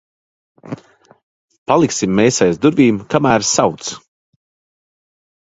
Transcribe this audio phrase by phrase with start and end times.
[1.71, 3.93] Paliksim mēs aiz durvīm, kamēr sauc.